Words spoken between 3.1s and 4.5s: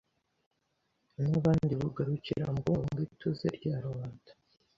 ituze rya rubanda.